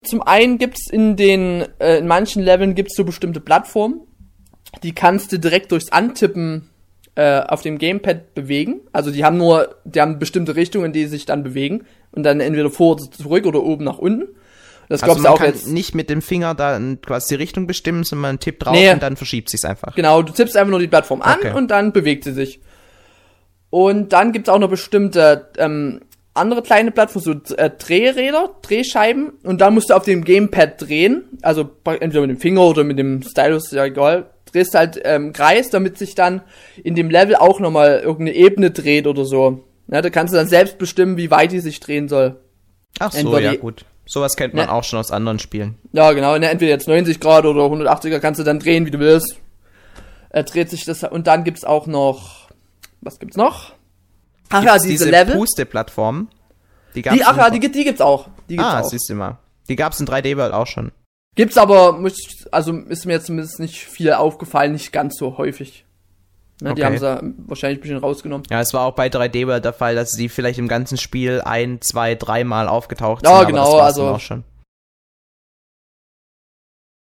[0.03, 4.01] zum einen gibt's in den, äh, in manchen Leveln gibt's so bestimmte Plattformen,
[4.81, 6.71] die kannst du direkt durchs Antippen
[7.13, 8.81] äh, auf dem Gamepad bewegen.
[8.91, 12.71] Also die haben nur, die haben bestimmte Richtungen, die sich dann bewegen und dann entweder
[12.71, 14.29] vor oder zurück oder oben nach unten.
[14.89, 17.67] Das also glaubst du auch kann jetzt nicht mit dem Finger da quasi die Richtung
[17.67, 18.91] bestimmen, sondern man tippt drauf nee.
[18.91, 19.95] und dann verschiebt sich's einfach.
[19.95, 21.53] Genau, du tippst einfach nur die Plattform an okay.
[21.53, 22.59] und dann bewegt sie sich.
[23.69, 26.01] Und dann gibt's auch noch bestimmte ähm,
[26.33, 31.23] andere kleine Plattformen, so äh, Drehräder, Drehscheiben und dann musst du auf dem Gamepad drehen,
[31.41, 35.69] also entweder mit dem Finger oder mit dem Stylus, ja egal, drehst halt ähm, Kreis,
[35.69, 36.41] damit sich dann
[36.83, 39.63] in dem Level auch nochmal irgendeine Ebene dreht oder so.
[39.87, 42.37] Ja, da kannst du dann selbst bestimmen, wie weit die sich drehen soll.
[42.99, 43.85] Ach so, Entweder ja gut.
[44.05, 44.71] Sowas kennt man ja.
[44.71, 45.77] auch schon aus anderen Spielen.
[45.93, 46.37] Ja, genau.
[46.37, 49.37] Ne, entweder jetzt 90 Grad oder 180er kannst du dann drehen, wie du willst.
[50.29, 51.03] Er dreht sich das.
[51.03, 52.49] Und dann gibt's auch noch.
[53.01, 53.73] Was gibt's noch?
[54.49, 55.35] Ach gibt's ja, diese, diese Level.
[55.35, 56.29] Puste-Plattform.
[56.95, 58.27] Die, gab's die, ach ja, die, die gibt's auch.
[58.49, 58.89] Die gibt's ah, auch.
[58.89, 59.39] siehst du mal.
[59.69, 60.91] Die gab's in 3D-World auch schon.
[61.35, 61.99] Gibt's aber,
[62.51, 65.85] also ist mir jetzt zumindest nicht viel aufgefallen, nicht ganz so häufig.
[66.63, 66.79] Ne, okay.
[66.79, 68.47] Die haben sie wahrscheinlich ein bisschen rausgenommen.
[68.49, 71.41] Ja, es war auch bei 3D World der Fall, dass sie vielleicht im ganzen Spiel
[71.43, 73.35] ein, zwei, dreimal aufgetaucht sind.
[73.35, 74.07] Ja, genau, also.
[74.07, 74.45] Auch schon.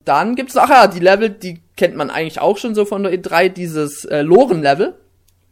[0.05, 3.13] Dann gibt's, ach ja, die Level, die kennt man eigentlich auch schon so von der
[3.13, 4.97] E3, dieses äh, Loren-Level.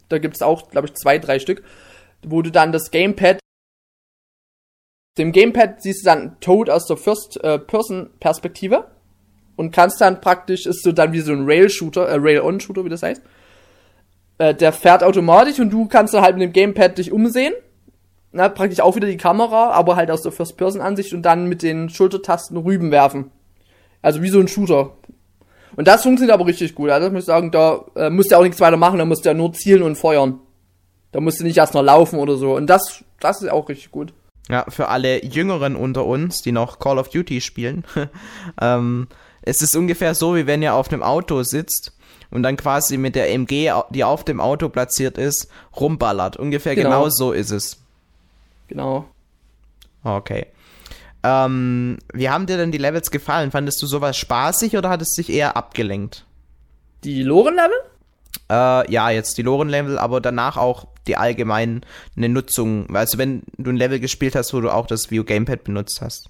[0.09, 1.63] Da gibt's auch, glaube ich, zwei, drei Stück,
[2.25, 3.37] wo du dann das Gamepad
[5.19, 8.87] dem Gamepad siehst du dann Toad aus der First-Person-Perspektive
[9.57, 13.03] und kannst dann praktisch, ist so dann wie so ein Rail-Shooter, äh, Rail-On-Shooter, wie das
[13.03, 13.21] heißt
[14.41, 17.53] äh, der fährt automatisch und du kannst dann halt mit dem Gamepad dich umsehen.
[18.31, 21.89] Na, praktisch auch wieder die Kamera, aber halt aus der First-Person-Ansicht und dann mit den
[21.89, 23.29] Schultertasten Rüben werfen.
[24.01, 24.93] Also wie so ein Shooter.
[25.75, 26.89] Und das funktioniert aber richtig gut.
[26.89, 29.25] Also das muss ich sagen, da äh, musst du auch nichts weiter machen, da musst
[29.25, 30.39] du ja nur zielen und feuern.
[31.11, 32.55] Da musst du nicht erst noch laufen oder so.
[32.55, 34.11] Und das, das ist auch richtig gut.
[34.49, 37.83] Ja, für alle Jüngeren unter uns, die noch Call of Duty spielen,
[38.61, 39.07] ähm,
[39.43, 41.95] es ist ungefähr so, wie wenn ihr auf einem Auto sitzt
[42.31, 46.37] und dann quasi mit der MG, die auf dem Auto platziert ist, rumballert.
[46.37, 47.77] Ungefähr genau, genau so ist es.
[48.67, 49.05] Genau.
[50.03, 50.47] Okay.
[51.23, 53.51] Ähm, wie haben dir denn die Levels gefallen?
[53.51, 56.25] Fandest du sowas spaßig oder hat es dich eher abgelenkt?
[57.03, 57.77] Die Loren-Level?
[58.49, 61.81] Äh, ja, jetzt die Loren-Level, aber danach auch die allgemeine
[62.15, 62.95] Nutzung.
[62.95, 66.29] Also wenn du ein Level gespielt hast, wo du auch das View Gamepad benutzt hast.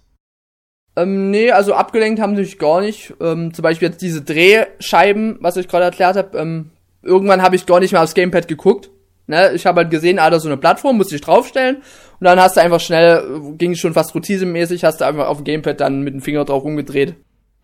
[0.95, 3.13] Ähm, nee, also abgelenkt haben sie sich gar nicht.
[3.21, 6.37] Ähm, zum Beispiel jetzt diese Drehscheiben, was ich gerade erklärt habe.
[6.37, 8.89] Ähm, irgendwann habe ich gar nicht mehr aufs Gamepad geguckt.
[9.27, 9.53] Ne?
[9.53, 11.77] Ich habe halt gesehen, ah, da ist so eine Plattform, musste ich draufstellen.
[11.77, 15.45] Und dann hast du einfach schnell, ging schon fast routinemäßig, hast du einfach auf dem
[15.45, 17.15] Gamepad dann mit dem Finger drauf rumgedreht.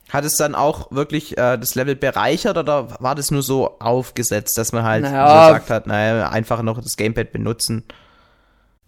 [0.09, 4.57] Hat es dann auch wirklich äh, das Level bereichert oder war das nur so aufgesetzt,
[4.57, 7.83] dass man halt naja, gesagt hat, naja, einfach noch das Gamepad benutzen?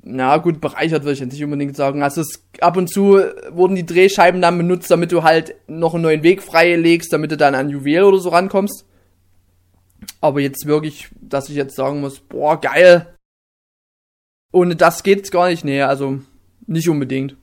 [0.02, 2.04] Na gut, bereichert würde ich jetzt nicht unbedingt sagen.
[2.04, 3.20] Also es, ab und zu
[3.52, 7.38] wurden die Drehscheiben dann benutzt, damit du halt noch einen neuen Weg freilegst, damit du
[7.38, 8.86] dann an Juwel oder so rankommst.
[10.22, 13.08] Aber jetzt wirklich, dass ich jetzt sagen muss, boah, geil.
[14.54, 16.20] Ohne das geht's gar nicht näher, also
[16.66, 17.36] nicht unbedingt.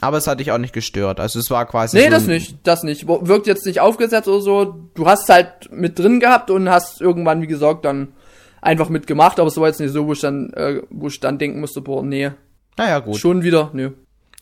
[0.00, 1.20] Aber es hat dich auch nicht gestört.
[1.20, 1.96] Also es war quasi.
[1.96, 3.06] Nee, so das nicht, das nicht.
[3.06, 4.64] Wirkt jetzt nicht aufgesetzt oder so.
[4.94, 8.14] Du hast halt mit drin gehabt und hast irgendwann, wie gesagt, dann
[8.60, 11.38] einfach mitgemacht, aber es war jetzt nicht so, wo ich dann, äh, wo ich dann
[11.38, 12.30] denken musste, boah, nee.
[12.76, 13.16] Naja, gut.
[13.16, 13.90] Schon wieder, nee.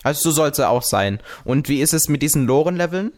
[0.02, 1.20] Also so soll es ja auch sein.
[1.44, 3.12] Und wie ist es mit diesen Loren-Leveln?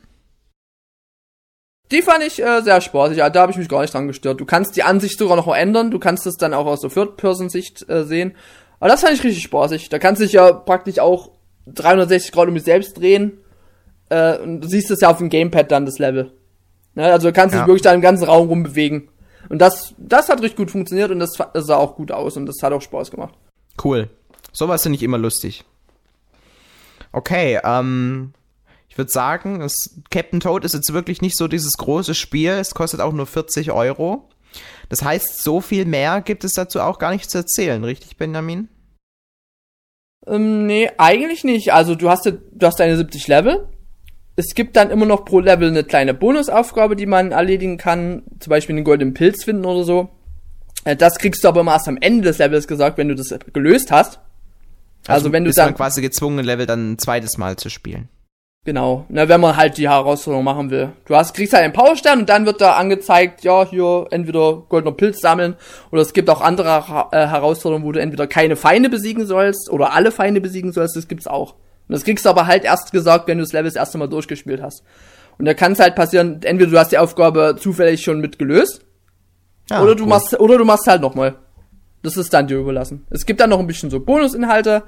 [1.91, 3.19] Die fand ich äh, sehr spaßig.
[3.19, 4.41] Ja, da habe ich mich gar nicht dran gestört.
[4.41, 5.91] Du kannst die Ansicht sogar noch ändern.
[5.91, 8.37] Du kannst es dann auch aus der Third-Person-Sicht äh, sehen.
[8.79, 9.89] Aber das fand ich richtig spaßig.
[9.89, 11.33] Da kannst du dich ja praktisch auch
[11.67, 13.39] 360 Grad um dich selbst drehen.
[14.09, 16.33] Äh, und du siehst es ja auf dem Gamepad dann, das Level.
[16.95, 17.13] Ne?
[17.13, 17.61] Also du kannst ja.
[17.61, 19.10] dich wirklich da im ganzen Raum rumbewegen.
[19.51, 22.63] Und das, das hat richtig gut funktioniert und das, sah auch gut aus und das
[22.63, 23.35] hat auch Spaß gemacht.
[23.83, 24.09] Cool.
[24.53, 25.65] Sowas finde ich immer lustig.
[27.13, 28.33] Okay, ähm,
[28.89, 32.53] ich würde sagen, das Captain Toad ist jetzt wirklich nicht so dieses große Spiel.
[32.53, 34.29] Es kostet auch nur 40 Euro.
[34.89, 38.69] Das heißt, so viel mehr gibt es dazu auch gar nicht zu erzählen, richtig, Benjamin?
[40.27, 41.73] Ähm, nee, eigentlich nicht.
[41.73, 43.69] Also du hast, du hast deine 70 Level
[44.41, 48.23] es gibt dann immer noch pro Level eine kleine Bonusaufgabe, die man erledigen kann.
[48.39, 50.09] Zum Beispiel einen goldenen Pilz finden oder so.
[50.85, 53.35] Äh, das kriegst du aber immer erst am Ende des Levels gesagt, wenn du das
[53.53, 54.19] gelöst hast.
[55.07, 57.69] Also, also wenn du bist dann man quasi gezwungen, Level dann ein zweites Mal zu
[57.69, 58.09] spielen.
[58.65, 60.93] Genau, na, wenn man halt die Herausforderung machen will.
[61.07, 64.95] Du hast, kriegst halt einen Powerstern und dann wird da angezeigt, ja, hier entweder goldener
[64.95, 65.57] Pilz sammeln
[65.91, 69.95] oder es gibt auch andere äh, Herausforderungen, wo du entweder keine Feinde besiegen sollst oder
[69.95, 71.55] alle Feinde besiegen sollst, das gibt's auch.
[71.91, 74.07] Und das kriegst du aber halt erst gesagt, wenn du das Level das erste Mal
[74.07, 74.85] durchgespielt hast.
[75.39, 78.85] Und da kann es halt passieren, entweder du hast die Aufgabe zufällig schon mitgelöst,
[79.69, 80.09] ja, oder du cool.
[80.09, 81.35] machst, oder du machst halt nochmal.
[82.05, 83.09] Das ist dann dir überlassen.
[83.11, 84.85] Es gibt dann noch ein bisschen so Bonusinhalte.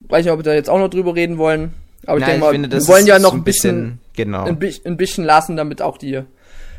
[0.00, 1.74] Weiß nicht, ob wir da jetzt auch noch drüber reden wollen.
[2.06, 4.42] Aber ich denke mal, finde, wir wollen ja noch ein bisschen, bisschen genau.
[4.46, 6.24] ein, ein, bisschen lassen, damit auch die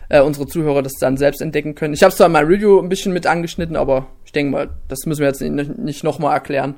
[0.10, 1.94] äh, unsere Zuhörer das dann selbst entdecken können.
[1.94, 5.06] Ich habe zwar in meinem Review ein bisschen mit angeschnitten, aber ich denke mal, das
[5.06, 6.76] müssen wir jetzt nicht, nicht nochmal erklären.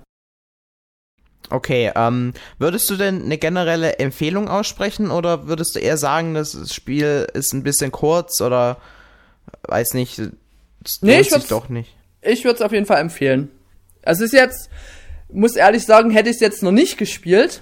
[1.49, 6.73] Okay, ähm, würdest du denn eine generelle Empfehlung aussprechen oder würdest du eher sagen, das
[6.73, 8.77] Spiel ist ein bisschen kurz oder
[9.63, 10.21] weiß nicht,
[11.01, 11.95] nee, ich sich doch nicht?
[12.21, 13.51] Ich würde es auf jeden Fall empfehlen.
[14.03, 14.69] Also es ist jetzt,
[15.31, 17.61] muss ehrlich sagen, hätte ich es jetzt noch nicht gespielt,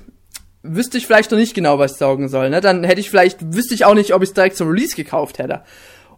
[0.62, 2.50] wüsste ich vielleicht noch nicht genau, was ich sagen soll.
[2.50, 2.62] Ne?
[2.62, 5.40] Dann hätte ich vielleicht, wüsste ich auch nicht, ob ich es direkt zum Release gekauft
[5.40, 5.64] hätte.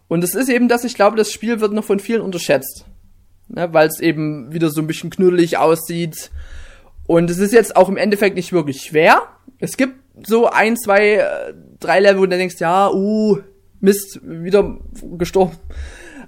[0.08, 2.84] Und es ist eben, dass ich glaube, das Spiel wird noch von vielen unterschätzt.
[3.48, 3.72] Ne?
[3.72, 6.30] Weil es eben wieder so ein bisschen knuddelig aussieht
[7.06, 9.22] und es ist jetzt auch im Endeffekt nicht wirklich schwer.
[9.58, 9.94] Es gibt
[10.26, 13.38] so ein, zwei, äh, drei Level, wo du denkst, ja, uh,
[13.80, 14.78] Mist, wieder
[15.18, 15.56] gestorben.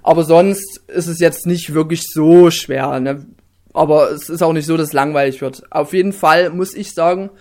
[0.03, 2.99] Aber sonst ist es jetzt nicht wirklich so schwer.
[2.99, 3.25] Ne?
[3.73, 5.63] Aber es ist auch nicht so, dass es langweilig wird.
[5.71, 7.31] Auf jeden Fall muss ich sagen,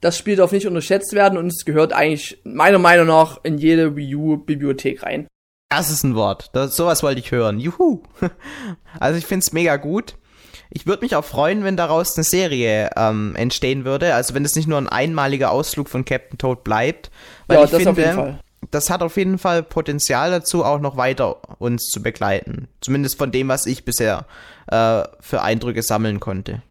[0.00, 3.94] das Spiel darf nicht unterschätzt werden und es gehört eigentlich meiner Meinung nach in jede
[3.94, 5.28] Wii U-Bibliothek rein.
[5.68, 6.50] Das ist ein Wort.
[6.54, 7.58] Das, sowas wollte ich hören.
[7.58, 8.02] Juhu.
[9.00, 10.16] Also ich find's mega gut
[10.74, 14.14] ich würde mich auch freuen, wenn daraus eine Serie ähm, entstehen würde.
[14.14, 17.10] Also wenn es nicht nur ein einmaliger Ausflug von Captain Toad bleibt.
[17.46, 18.38] Weil ja, ich das finde, auf jeden Fall.
[18.70, 22.68] Das hat auf jeden Fall Potenzial dazu, auch noch weiter uns zu begleiten.
[22.80, 24.26] Zumindest von dem, was ich bisher
[24.68, 26.62] äh, für Eindrücke sammeln konnte.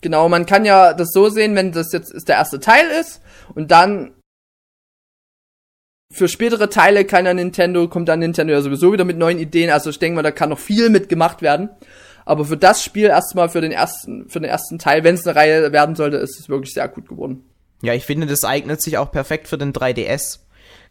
[0.00, 3.20] Genau, man kann ja das so sehen, wenn das jetzt der erste Teil ist
[3.54, 4.14] und dann
[6.12, 9.70] für spätere Teile kann ja Nintendo, kommt dann Nintendo ja sowieso wieder mit neuen Ideen.
[9.70, 11.70] Also ich denke mal, da kann noch viel mitgemacht werden.
[12.24, 15.36] Aber für das Spiel erstmal für den ersten, für den ersten Teil, wenn es eine
[15.36, 17.44] Reihe werden sollte, ist es wirklich sehr gut geworden.
[17.82, 20.38] Ja, ich finde, das eignet sich auch perfekt für den 3DS.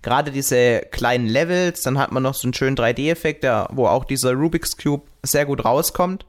[0.01, 4.33] Gerade diese kleinen Levels, dann hat man noch so einen schönen 3D-Effekt, wo auch dieser
[4.33, 6.25] Rubik's Cube sehr gut rauskommt.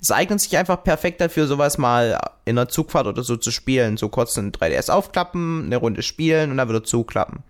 [0.00, 3.96] Es eignet sich einfach perfekt dafür, sowas mal in einer Zugfahrt oder so zu spielen.
[3.96, 7.42] So kurz einen 3DS aufklappen, eine Runde spielen und dann wieder zuklappen.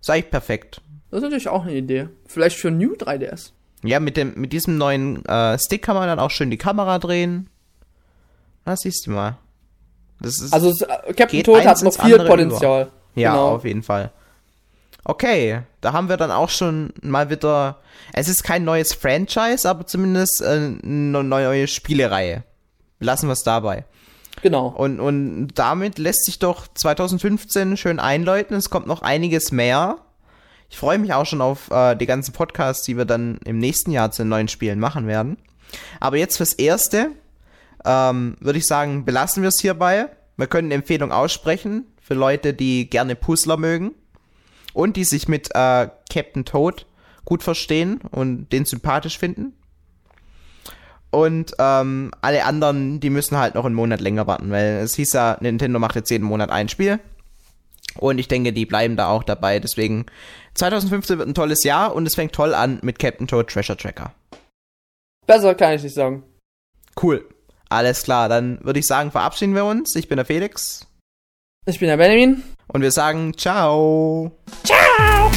[0.00, 0.80] ist eigentlich perfekt.
[1.10, 2.08] Das ist natürlich auch eine Idee.
[2.26, 3.52] Vielleicht für New 3DS.
[3.84, 6.98] Ja, mit, dem, mit diesem neuen äh, Stick kann man dann auch schön die Kamera
[6.98, 7.48] drehen.
[8.64, 9.38] Das siehst du mal.
[10.20, 12.82] Das ist, also äh, Captain Toad hat noch viel Potenzial.
[12.82, 13.20] Über.
[13.20, 13.54] Ja, genau.
[13.56, 14.12] auf jeden Fall.
[15.04, 17.80] Okay, da haben wir dann auch schon mal wieder.
[18.12, 22.44] Es ist kein neues Franchise, aber zumindest äh, eine neue Spielereihe.
[23.00, 23.84] Lassen wir es dabei.
[24.42, 24.68] Genau.
[24.68, 28.56] Und, und damit lässt sich doch 2015 schön einläuten.
[28.56, 29.98] Es kommt noch einiges mehr.
[30.72, 33.90] Ich freue mich auch schon auf äh, die ganzen Podcasts, die wir dann im nächsten
[33.90, 35.36] Jahr zu den neuen Spielen machen werden.
[36.00, 37.10] Aber jetzt fürs Erste
[37.84, 40.08] ähm, würde ich sagen, belassen wir es hierbei.
[40.38, 43.92] Wir können eine Empfehlung aussprechen für Leute, die gerne Puzzler mögen
[44.72, 46.86] und die sich mit äh, Captain Toad
[47.26, 49.52] gut verstehen und den sympathisch finden.
[51.10, 55.12] Und ähm, alle anderen, die müssen halt noch einen Monat länger warten, weil es hieß
[55.12, 56.98] ja, Nintendo macht jetzt jeden Monat ein Spiel.
[57.98, 59.58] Und ich denke, die bleiben da auch dabei.
[59.58, 60.06] Deswegen,
[60.54, 64.12] 2015 wird ein tolles Jahr und es fängt toll an mit Captain Toad Treasure Tracker.
[65.26, 66.24] Besser kann ich nicht sagen.
[67.00, 67.26] Cool.
[67.68, 69.96] Alles klar, dann würde ich sagen, verabschieden wir uns.
[69.96, 70.86] Ich bin der Felix.
[71.64, 72.42] Ich bin der Benjamin.
[72.68, 74.32] Und wir sagen ciao.
[74.64, 75.30] Ciao!